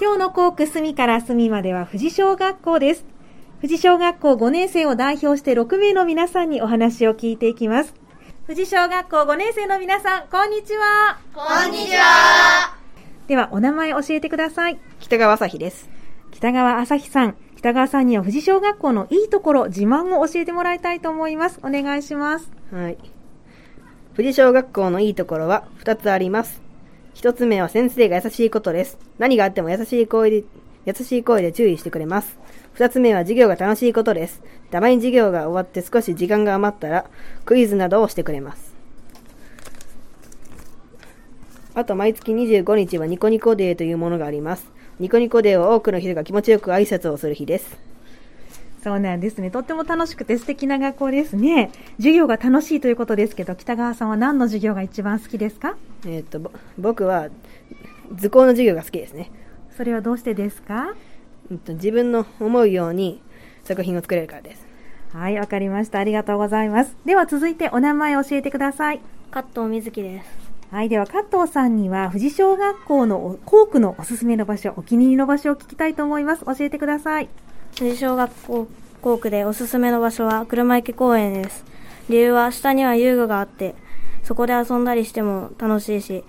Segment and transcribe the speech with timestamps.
[0.00, 3.04] 今日の校区隅から隅までは富士小学校です。
[3.60, 7.94] 富士小学校5年生を代表して6名の皆さんにお話を聞いていきます。
[8.46, 11.18] 富士小学校5年生の皆さん、こんにちは。
[11.34, 12.76] こんにちは。
[13.26, 14.78] では、お名前教えてください。
[15.00, 15.90] 北川朝日です。
[16.30, 17.36] 北川朝日さん。
[17.56, 21.58] 北川さんには富士小学校のいいところ、自慢を教えてもらいたいと思います。
[21.64, 22.52] お願いします。
[22.72, 22.98] はい。
[24.14, 26.67] 富士小学校のいいところは2つあります。
[27.18, 28.96] 1つ目は先生が優しいことです。
[29.18, 30.44] 何があっても優しい声で、
[30.86, 32.38] 優しい声で注意してくれます。
[32.76, 34.40] 2つ目は授業が楽しいことです。
[34.70, 37.10] たまに授業が終わって少し時間が余ったら、
[37.44, 38.72] クイズなどをしてくれます。
[41.74, 44.70] あと毎月25日はニコニコデーというものがあります。
[45.00, 47.76] ニコニコデーは多くの人が気持ちよく挨拶をする日です。
[48.82, 49.50] そうなんですね。
[49.50, 51.70] とっても楽しくて素敵な学校ですね。
[51.96, 55.76] 授業が楽しいということですけど、北川さんは何の授業が一番好きですか？
[56.06, 57.28] えっ、と、ぼ僕は
[58.14, 59.30] 図工の授業が好きですね。
[59.76, 60.94] それはどうしてですか？
[61.50, 63.20] うんと自分の思うように
[63.64, 64.66] 作品を作れるからです。
[65.12, 65.98] はい、わかりました。
[65.98, 66.94] ありがとうございます。
[67.04, 69.00] では続いてお名前を教えてください。
[69.30, 70.48] 加藤瑞希です。
[70.70, 76.44] はい、では加藤さんには富士小学校の校区のおすすめの場所、お気に入りの場所を聞きたいと思います。
[76.44, 77.28] 教えてください。
[77.78, 78.66] 小学校
[79.02, 81.64] 校区でおすすめの場所は車池公園です。
[82.08, 83.76] 理由は下には遊具があって、
[84.24, 86.24] そこで遊んだりしても楽しいし、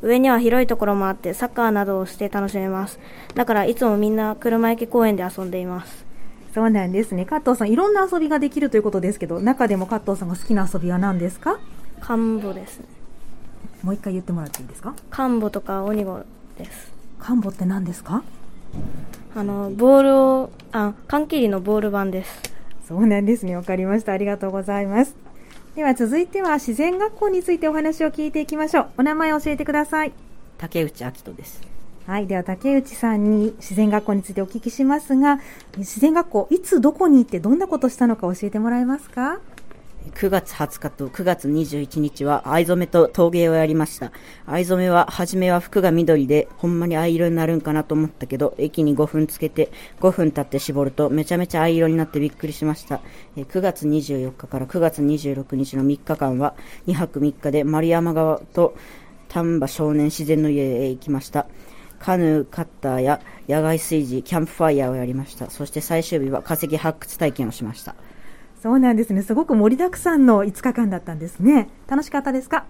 [0.00, 2.98] 上には広いところもあってサッカーなどをして楽しめます。
[3.34, 6.06] だからいつもみんな車池公園で遊んでいます。
[6.54, 7.26] そうなんですね。
[7.26, 11.60] 加藤さん、いろんな遊びができるということですけど、中でも加藤さんが好きな遊びは何ですか？
[12.00, 12.86] カンボですね。
[13.82, 14.94] もう一回言ってもらっていいですか？
[15.10, 16.22] カンボとか鬼ご
[16.56, 16.90] です。
[17.18, 18.22] カンボって何ですか？
[19.36, 22.40] あの、ボールを、あ、缶切りのボール版です。
[22.88, 23.54] そうなんですね。
[23.54, 24.12] わかりました。
[24.12, 25.14] ありがとうございます。
[25.74, 28.88] では続いては自然学校についてお話を聞いていきましょう。
[28.96, 30.12] お名前を教えてください。
[30.56, 31.60] 竹内明人です。
[32.06, 32.26] はい。
[32.26, 35.38] では竹内さんに自然学校についてお聞きしますが、
[35.76, 39.38] 自然学校いつどこに行ってどんなことしたのか教えてもらえますか？
[40.14, 44.12] 9月20日と9月21日は藍染めと陶芸をやりました。
[44.46, 53.00] 藍染めは初めは服が緑でほんまに藍色になるんかなと思ったけど液に5分つけて5分経って絞るとめちゃめちゃ藍色になってびっくりしました。
[53.36, 56.54] 9月24日から9月26日の3日間は
[56.86, 58.76] 2泊3日で丸山川と
[59.28, 61.46] 丹波少年自然の家へ行きました。
[61.98, 65.50] カヌー、カッターや野外炊事、キャンプファイヤーをやりました。
[65.50, 67.94] そして最終日は化石発掘体験をしました。
[68.66, 69.22] そうなんですね。
[69.22, 71.68] すごく盛りだくさんの5日間だったんですね。
[71.86, 72.64] 楽しかったですか？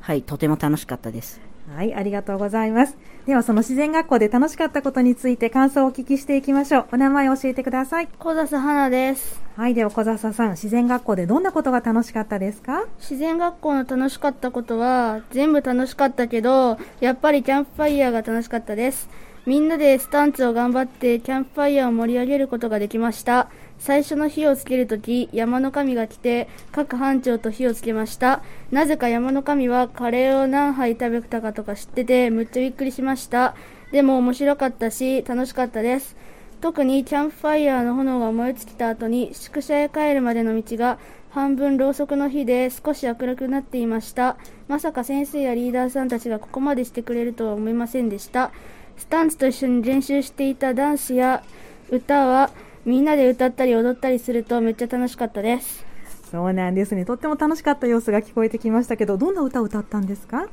[0.00, 1.38] はい、とても楽しかったです。
[1.76, 2.96] はい、ありがとうございます。
[3.26, 6.86] ではその自然学校で楽しかったことについて感想をお聞きしていきましょう。
[6.92, 8.08] お名前を教えてください。
[8.18, 9.38] 小笹花です。
[9.54, 12.86] はい、では小笹さん、自然学校でどんなことが楽しかったですか？
[12.98, 19.10] 自然学校の楽しかったことは全部楽しかったけどやっぱりキャンプファイヤーが楽しかったです
[19.44, 28.42] みんなでスタンツを頑張ってキャンプファイヤーを盛り上げることができました最初の火をつけるとき山の神が来て各班長と火をつけました。
[28.70, 33.54] なぜか山の神はカレーを何杯食べたかとか知っててむっちゃびっくりしました。
[33.92, 36.16] でも面白かったし楽しかったです。
[36.60, 40.98] 特にキャンプファイヤーの炎が燃え尽きた後に宿舎へ帰るまでの道が
[41.30, 44.38] 半分ろうそくの火で少し明るくなっていました。
[44.66, 48.50] まさか先生やリーダーさんたちがここまでしてくれるとは思いませんでした。
[48.96, 51.42] スタンツと一緒に練習していたダンスや
[51.90, 52.50] 歌は
[52.84, 55.84] みんなで歌ったり踊ったりするとめっちゃ楽しかったです
[56.30, 57.04] そうなんですね。
[57.04, 60.48] とっても楽しかった様子が聞こえてきましたけど、どんな歌を歌ったんですか？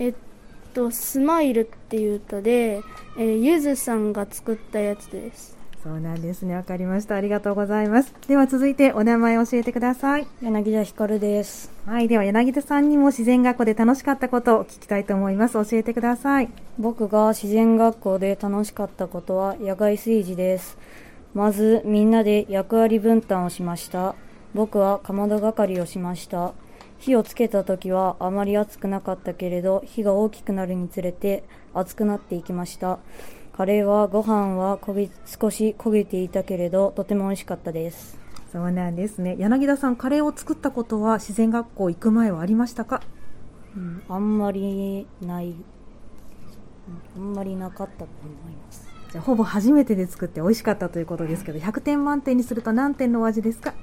[0.00, 0.14] えっ
[0.74, 2.82] と「スマイル」っていう歌で、
[3.16, 6.56] えーゆずさんが作ったやつですそうなんですね。
[6.56, 7.14] わかりました。
[7.14, 8.12] ありがとうございます。
[8.28, 10.26] では続いてお名前を教えてください。
[10.42, 12.08] 柳田ひかるですはい。
[12.08, 15.54] では柳田さんにも自然学校で楽しかったことを聞きたいと思います。
[15.54, 16.50] 教えてください。
[16.78, 20.76] 僕が自然学校で楽しかったことは野外炊事です。
[21.34, 24.14] まずみんなで役割分担をしました。
[24.54, 26.52] 僕はかまど係をしました。
[26.98, 32.98] 火をつけた時はあまり熱くなかったけれど火が大きくなるにつれて熱くなっていきました。
[33.56, 38.18] カレーはご飯は焦げ少し焦げていたけれどとても美味しかったです。
[38.50, 39.36] そうなんですね。
[39.38, 43.00] 柳田さん、カレーを作ったことは自然学校行く前はありましたか？
[43.76, 45.64] うんあんまりない、うん
[47.16, 48.89] あんまりなかったと思います。
[49.12, 53.74] じゃあほぼ初めてで作って美味しかったということですけど、100点満点にすると何点のお味ですか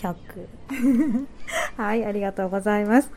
[0.00, 1.26] ？100。
[1.76, 3.10] はい、ありがとうございます。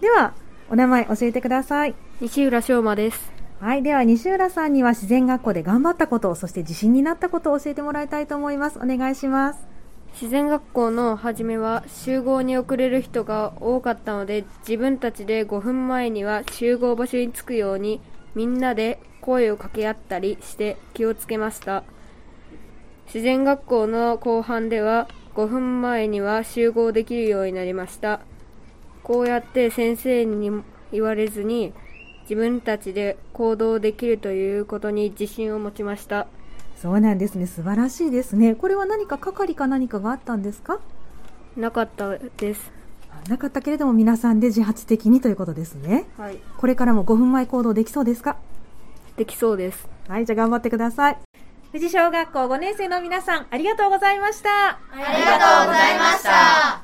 [0.00, 0.34] では、
[0.70, 1.94] お名前教えてください。
[2.20, 3.32] 西浦翔馬です。
[3.60, 8.78] はい、では西浦さんには自然学校で頑張ったこと、そして自信になったことを教えてもらいたいと思います。
[8.78, 9.70] お願いします。
[10.14, 18.00] 自然学校の初めは集合に遅れる人が多かったので自分たちで5分前には集合場所に着くように
[18.34, 21.84] みんなで声を掛け合ったりして気をつけました。
[23.06, 28.20] 自然学校の後半では5分前には集合できるようになりました。
[29.02, 30.62] こうやって先生に
[30.92, 31.72] 言われずに
[32.22, 36.28] 自分たちで行動できるということに自信を持ちました。
[36.76, 37.46] そうなんですね。
[37.46, 38.54] 素晴らしいですね。
[38.54, 40.78] これは何か係か何かがあったんですか？
[41.56, 42.72] なかったです
[43.28, 46.06] なかったけれども皆さんで自発的にということですね。
[46.16, 48.36] はいこれからも5分前行動できそうですか？
[49.16, 51.18] できそうですはい、じゃあ頑張ってください。
[51.72, 54.70] 富士小学校5年生の皆さん、ありがとうございました。
[54.70, 56.79] ありがとうございました。